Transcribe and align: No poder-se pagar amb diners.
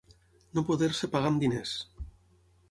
No 0.59 0.63
poder-se 0.69 1.09
pagar 1.17 1.31
amb 1.33 1.45
diners. 1.45 1.75